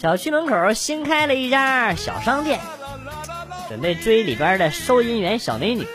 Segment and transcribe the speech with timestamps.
[0.00, 2.60] 小区门口新开了一家小商店，
[3.68, 5.88] 准备追里边的收银员小美女，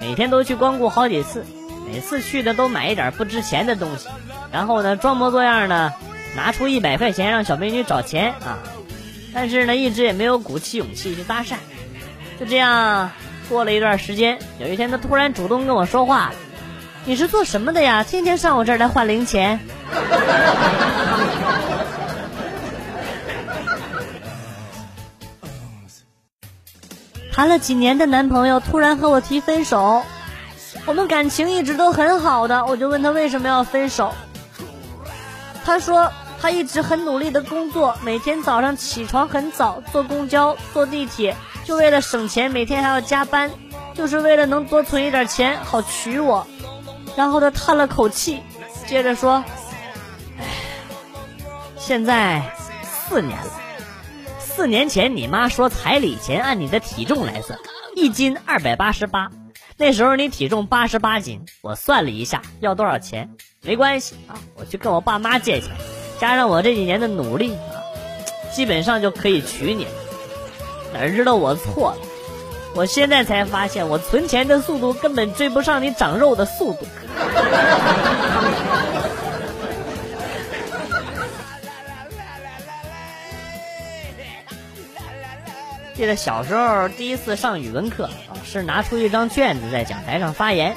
[0.00, 1.44] 每天都去光顾好几次，
[1.86, 4.08] 每次去的都买一点不值钱的东西，
[4.50, 5.92] 然后呢装模作样呢
[6.34, 8.58] 拿出一百块钱让小美女找钱啊，
[9.34, 11.56] 但是呢一直也没有鼓起勇气去搭讪，
[12.40, 13.10] 就这样
[13.50, 16.32] 过了一段时间，有一天他突然主动跟我说话
[17.04, 18.02] 你是做什么的呀？
[18.02, 19.60] 天天上我这儿来换零钱。
[27.42, 30.04] 谈了几年的男朋友突然和我提分手，
[30.86, 34.14] 我们感情一直都很好的，我就问他为什么要分手。
[35.64, 43.50] 他说他一直很努力的工作，每天早上起床很早，坐公交、坐地铁，就为了省钱，每天还要加班，
[43.92, 46.46] 就是为了能多存一点钱好娶我。
[47.16, 48.40] 然后他叹了口气，
[48.86, 49.42] 接着说
[50.38, 50.44] ：“唉，
[51.76, 52.40] 现在
[52.84, 53.50] 四年了。”
[54.54, 57.58] 四年前，你妈说彩礼钱按你的体重来算，
[57.96, 59.30] 一斤二百八十八。
[59.78, 63.30] 那时候你体重八十八斤，我算了一下，要多少钱？
[63.62, 65.70] 没关系啊，我去跟我爸妈借钱，
[66.20, 67.80] 加上我这几年的努力啊，
[68.52, 69.90] 基本上就可以娶你了。
[70.92, 71.98] 哪知道我错了，
[72.74, 76.86] 我现在才发现，我存钱的速度根本追不上你长肉的速度。
[85.94, 90.74] 记得小时候第一次上语文课，老师拿出一张卷子在讲台上发言。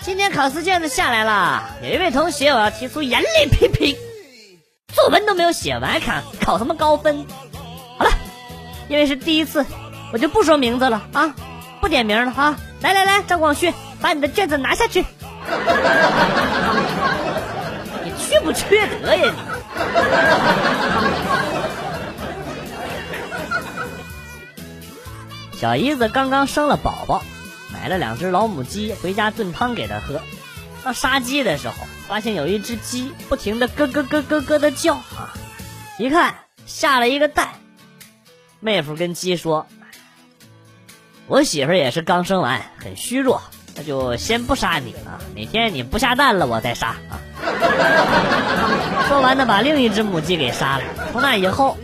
[0.00, 3.96] 今天考试卷子下来了，有一位同学我要提出严厉批评，
[4.94, 7.26] 作文都没有写完，考考什么高分？
[7.98, 8.10] 好了，
[8.88, 9.66] 因为是第一次，
[10.12, 11.34] 我就不说名字了啊，
[11.80, 12.56] 不点名了啊！
[12.80, 15.00] 来来来，张广旭，把你的卷子拿下去。
[18.04, 21.21] 你缺不缺德呀你？
[25.62, 27.22] 小姨子刚刚生了宝宝，
[27.72, 30.20] 买了两只老母鸡回家炖汤给她喝。
[30.82, 31.74] 到杀鸡的时候，
[32.08, 35.30] 发现有一只鸡不停的咯咯咯咯咯的叫啊！
[35.98, 36.34] 一看
[36.66, 37.50] 下了一个蛋。
[38.58, 39.64] 妹夫跟鸡说
[41.30, 43.40] ：“我媳妇也是刚生完，很虚弱，
[43.76, 45.20] 那就先不杀你了。
[45.36, 47.22] 哪天你不下蛋了，我再杀啊！”
[49.06, 50.84] 说完呢，把另一只母鸡给杀了。
[51.12, 51.78] 从那以后，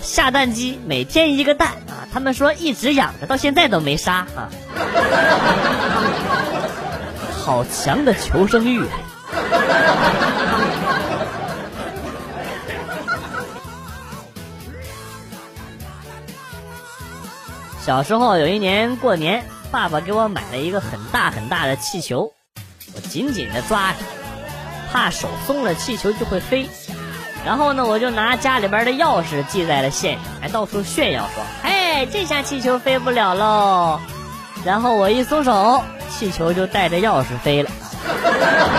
[0.00, 1.72] 下蛋鸡每天一个蛋。
[2.12, 4.48] 他们说一直养着，到现在都没杀啊！
[7.44, 8.84] 好强的求生欲！
[17.84, 22.32] 小时候有一年过年，爸爸给我买了一个很大很大的气球，
[22.94, 23.98] 我紧紧的抓着，
[24.92, 26.68] 怕手松了气球就会飞。
[27.46, 31.42] 然后呢，我就拿家里边的钥匙系在了线上，还到处炫耀说
[31.98, 33.98] ：“嘿，这下气球飞不了喽！”
[34.64, 37.70] 然后我一松手，气球就带着钥匙飞了。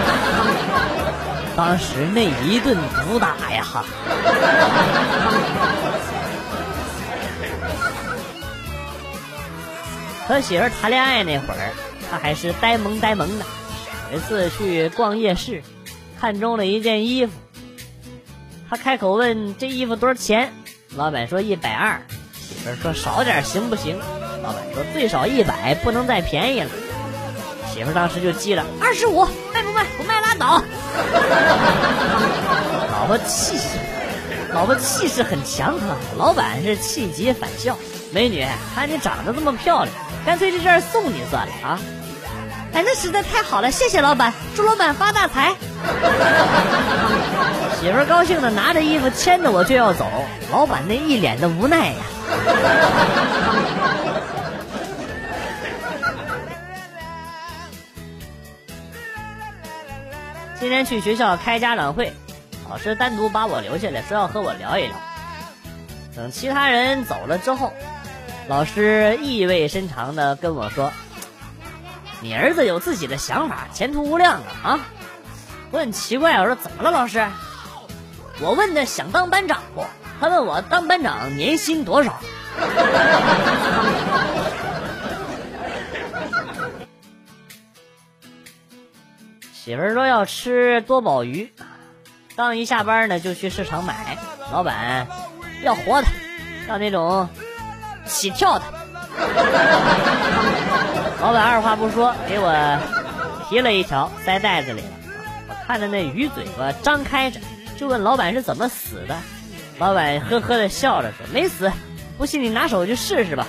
[1.54, 2.74] 当时那一顿
[3.04, 3.62] 毒打呀！
[3.62, 3.84] 哈！
[10.26, 11.70] 和媳妇谈恋爱那会儿，
[12.10, 13.44] 他还是呆萌呆萌的。
[14.10, 15.62] 有一次去逛夜市，
[16.18, 17.32] 看中了一件衣服。
[18.70, 20.50] 他开口问这衣服多少钱，
[20.96, 22.00] 老板说一百二，
[22.52, 23.98] 媳妇说少点行不行？
[24.42, 26.68] 老板说最少一百，不能再便宜了。
[27.72, 29.24] 媳妇当时就急了，二十五，
[29.54, 29.86] 卖不卖？
[29.96, 30.60] 不卖拉倒。
[32.92, 33.78] 老婆气势，
[34.52, 35.96] 老婆气势很强啊。
[36.18, 37.76] 老板是气急反笑，
[38.12, 39.94] 美女，看你长得这么漂亮，
[40.26, 41.80] 干脆这件送你算了啊。
[42.74, 45.54] 哎，那实在太好了，谢谢老板，祝老板发大财。
[47.80, 50.06] 媳妇高兴的拿着衣服牵着我就要走，
[50.50, 51.94] 老板那一脸的无奈呀。
[60.58, 62.12] 今天去学校开家长会，
[62.70, 64.94] 老师单独把我留下来，说要和我聊一聊。
[66.14, 67.72] 等其他人走了之后，
[68.46, 70.92] 老师意味深长的跟我说
[72.22, 74.80] ：“你儿子有自己的想法，前途无量啊！”啊，
[75.72, 77.26] 我很奇怪，我说怎么了，老师？
[78.40, 79.84] 我问他想当班长不？
[80.22, 82.20] 他问我当班长年薪多少？
[89.52, 91.52] 媳妇儿说要吃多宝鱼，
[92.36, 94.16] 刚一下班呢就去市场买。
[94.52, 95.08] 老板
[95.64, 96.06] 要活的，
[96.68, 97.28] 要那种
[98.06, 98.64] 起跳的。
[101.20, 102.78] 老板二话不说给我
[103.48, 104.88] 提了一条塞袋子里了。
[105.48, 107.40] 我看着那鱼嘴巴张开着。
[107.76, 109.16] 就问老板是怎么死的，
[109.82, 111.68] 老板呵呵的笑着说：“没死，
[112.16, 113.44] 不信你拿手去试试吧。”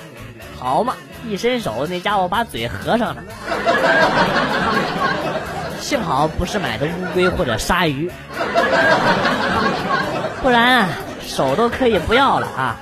[0.58, 0.96] 好嘛，
[1.28, 3.22] 一伸手，那家伙把嘴合上了。
[5.80, 8.10] 幸好不是买的乌龟或者鲨鱼，
[10.42, 10.88] 不然
[11.24, 12.76] 手都可以不要了啊！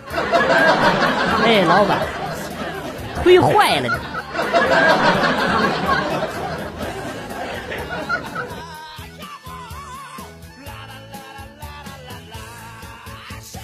[1.44, 1.98] 哎，老板，
[3.22, 3.90] 推坏了你。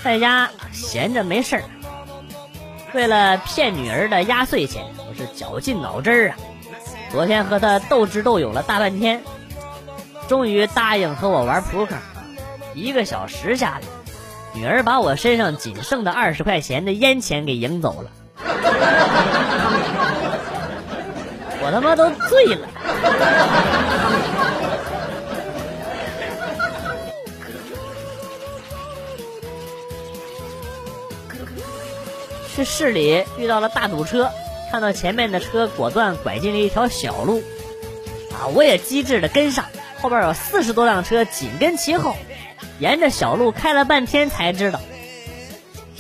[0.03, 1.63] 在家闲着没事儿，
[2.95, 6.37] 为了骗女儿的压岁钱，我是绞尽脑汁啊！
[7.11, 9.23] 昨天和她斗智斗勇了大半天，
[10.29, 11.95] 终于答应和我玩扑克。
[12.75, 13.89] 一个小时下来，
[14.55, 18.11] 女儿把我身上仅剩的二十块钱的烟钱给赢走了，
[21.61, 22.69] 我他妈都醉了。
[32.59, 34.33] 去市里遇到了大堵车，
[34.73, 37.41] 看到前面的车果断拐进了一条小路，
[38.33, 39.65] 啊，我也机智的跟上，
[40.01, 42.17] 后边有四十多辆车紧跟其后，
[42.81, 44.81] 沿着小路开了半天才知道，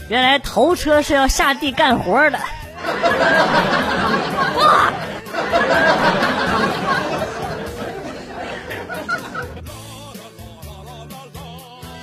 [0.08, 2.40] 原来头车是要下地干活的。
[4.56, 4.92] 哇！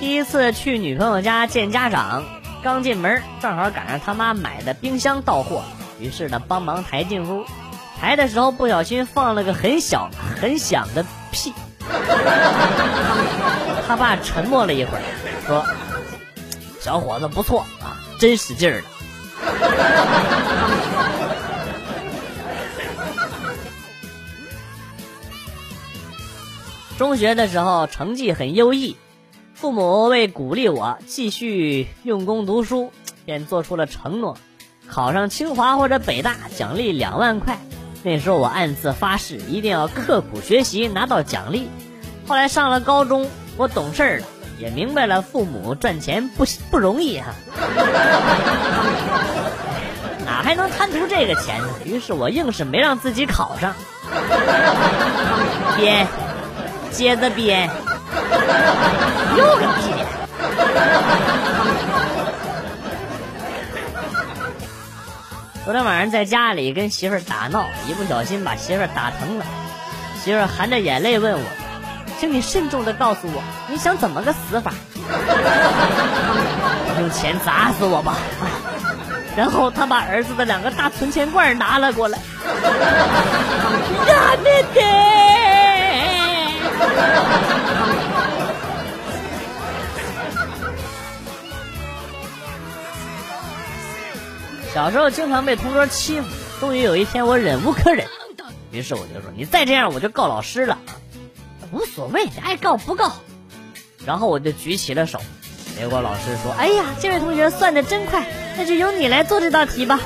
[0.00, 2.24] 第一次去女朋友家见家长。
[2.62, 5.62] 刚进门，正好赶上他妈买的冰箱到货，
[6.00, 7.44] 于是呢帮忙抬进屋。
[8.00, 10.10] 抬的时候不小心放了个很小
[10.40, 11.52] 很响的屁。
[13.86, 15.02] 他爸沉默了一会儿，
[15.46, 15.64] 说
[16.80, 18.88] ：“小伙子不错啊，真使劲儿的。”
[26.98, 28.96] 中学的时候成绩很优异。
[29.56, 32.92] 父母为鼓励我继续用功读书，
[33.24, 34.36] 便做出了承诺：
[34.86, 37.56] 考上清华或者北大，奖励两万块。
[38.02, 41.70] 那时候我暗自发誓，一定要刻苦学习，拿到奖励。
[42.28, 44.26] 后来上了高中，我懂事了，
[44.58, 47.28] 也明白了父母赚钱不不容易哈，
[50.26, 51.68] 哪还能贪图这个钱呢？
[51.86, 53.74] 于是我硬是没让自己考上，
[55.80, 56.06] 编，
[56.90, 57.70] 接着编。
[59.36, 60.06] 又个屁脸！
[65.64, 69.44] 昨天晚上在家里跟媳妇儿打闹，一不小心把媳妇儿打疼了。
[70.22, 71.40] 媳妇儿含着眼泪问我
[72.20, 74.72] ：“请你慎重的告诉我，你想怎么个死法？”
[76.98, 78.14] 用钱砸死我吧！
[79.36, 82.18] 然后他把儿子的两个大存钱罐拿了过来。
[84.08, 84.82] 呀妹妹！
[94.76, 96.26] 小时候经常被同桌欺负，
[96.60, 98.06] 终于有一天我忍无可忍，
[98.70, 100.78] 于是我就说：“你再这样，我就告老师了。”
[101.72, 103.10] 无所谓，爱告不告。
[104.04, 105.18] 然后我就举起了手，
[105.78, 108.26] 结果老师说：“哎呀，这位同学算的真快，
[108.58, 109.98] 那就由你来做这道题吧。”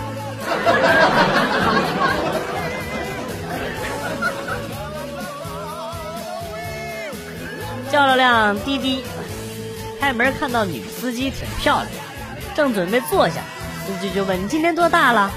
[7.91, 9.03] 叫了辆滴滴，
[9.99, 11.89] 开门看到女司机挺漂亮，
[12.55, 13.43] 正准备坐下。
[13.91, 15.31] 司机就问：“你今年多大了？”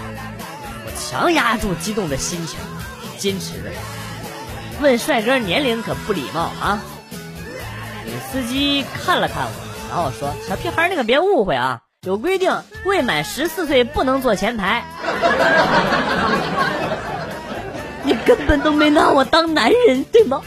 [0.86, 2.60] 我强压住激动的心情，
[3.19, 3.55] 矜持
[4.79, 6.79] 问：“帅哥年龄可不礼貌啊！”
[8.05, 9.51] 女司机看了看我，
[9.89, 12.55] 然后说：“小屁孩，你可别误会啊，有规定，
[12.86, 14.83] 未满十四岁不能坐前排。
[18.03, 20.41] 你根本都没拿我当男人，对吗？”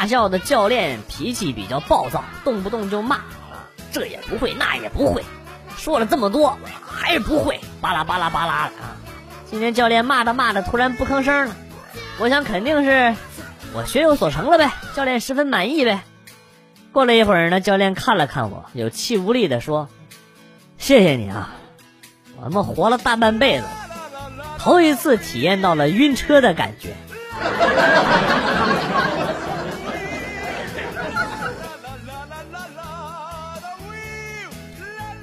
[0.00, 5.22] 驾校的教练脾气比较暴躁，动不动就骂啊，这也不会，那也不会，
[5.76, 8.96] 说了这么多还是不会，巴拉巴拉巴拉的啊！
[9.50, 11.56] 今天教练骂着骂着突然不吭声了，
[12.18, 13.14] 我想肯定是
[13.74, 16.00] 我学有所成了呗，教练十分满意呗。
[16.92, 19.90] 过了一会儿呢，教练看了看我，有气无力的说
[20.78, 21.50] ：“谢谢你啊，
[22.38, 23.66] 我他妈活了大半辈子，
[24.56, 26.94] 头一次体验到了晕车的感觉。”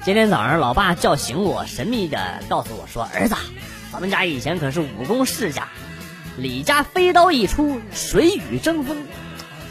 [0.08, 3.36] 今天早上，老爸叫醒我，神秘的告诉我说：“儿子，
[3.92, 5.68] 咱们家以前可是武功世家，
[6.38, 9.06] 李家飞刀一出，水雨争锋。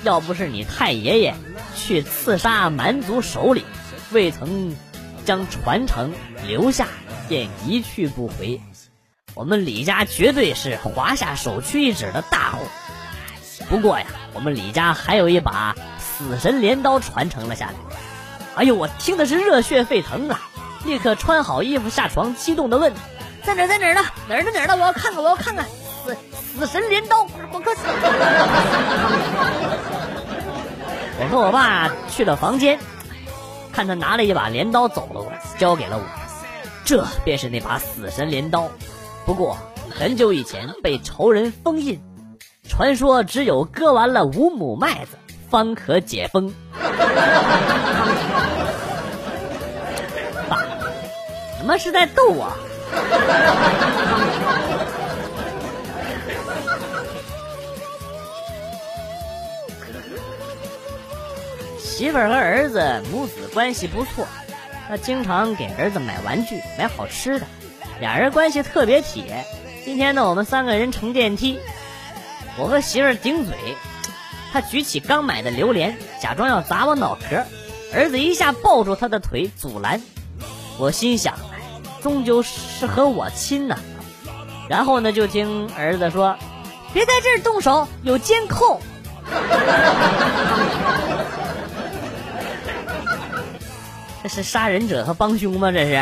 [0.03, 1.33] 要不是你太爷爷
[1.75, 3.65] 去刺杀蛮族首领，
[4.11, 4.75] 未曾
[5.25, 6.13] 将传承
[6.45, 6.87] 留下，
[7.27, 8.61] 便一去不回。
[9.33, 12.63] 我们李家绝对是华夏首屈一指的大户。
[13.71, 17.73] 不过呀，我们李家还有一把死神镰刀传承了下来。
[18.57, 20.49] 哎呦，我听的是热血沸腾啊！
[20.83, 22.91] 立刻穿好衣服下床，激动的问
[23.45, 24.01] ：“在哪儿在哪儿呢？
[24.27, 24.75] 哪儿呢哪儿呢？
[24.75, 25.63] 我要看看，我要看看
[26.03, 26.17] 死
[26.57, 27.27] 死神镰刀！
[27.53, 27.71] 我可……”
[31.19, 32.79] 我和我爸去了房间，
[33.71, 36.03] 看他拿了一把镰刀走了过来，交给了我。
[36.83, 38.69] 这便是那把死神镰刀，
[39.23, 39.55] 不过
[39.91, 42.01] 很久以前被仇人封印，
[42.67, 45.17] 传说只有割完了五亩麦子
[45.49, 46.53] 方可解封。
[50.49, 50.65] 爸，
[51.57, 52.51] 怎么是在逗我？
[61.79, 64.27] 媳妇儿和儿子母子关系不错，
[64.87, 67.47] 他经常给儿子买玩具、买好吃的，
[67.99, 69.43] 俩人关系特别铁。
[69.83, 71.59] 今天呢，我们三个人乘电梯，
[72.55, 73.55] 我和媳妇儿顶嘴，
[74.57, 77.45] 他举起刚买的榴莲，假装要砸我脑壳，
[77.93, 80.01] 儿子一下抱住他的腿阻拦。
[80.79, 81.35] 我心想，
[82.01, 83.77] 终究是和我亲呐。
[84.67, 86.35] 然后呢，就听儿子说
[86.91, 88.81] ：“别在这儿动手，有监控。
[94.23, 95.71] ”这是杀人者和帮凶吗？
[95.71, 95.95] 这是。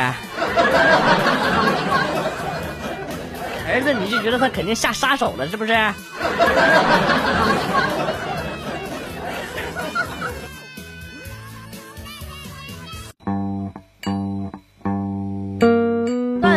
[3.67, 5.73] 儿子，你就觉得他肯定下杀手了，是不是？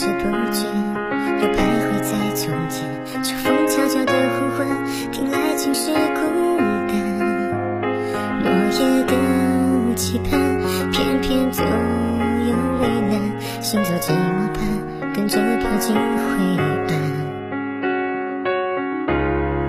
[0.00, 0.64] 不知不觉
[1.42, 2.88] 又徘徊在从前，
[3.22, 4.66] 秋风悄悄的呼唤，
[5.12, 6.56] 听来竟是孤
[6.88, 6.92] 单。
[8.42, 9.12] 落叶的
[9.96, 10.40] 期盼，
[10.90, 13.20] 偏偏总有为难，
[13.60, 16.00] 行走寂寞般，跟着跑进灰
[16.56, 16.96] 暗。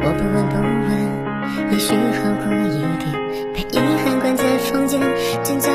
[0.02, 0.56] 我不问不
[0.88, 0.90] 问，
[1.74, 3.06] 也许好过一点，
[3.54, 5.02] 被遗憾关在房间，
[5.44, 5.71] 挣扎